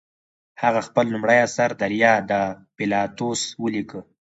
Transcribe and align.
هغه 0.61 0.79
خپل 0.87 1.05
لومړی 1.13 1.39
اثر 1.47 1.69
دریا 1.81 2.13
د 2.29 2.31
پیلاتوس 2.77 3.41
ولیکه. 3.63 3.99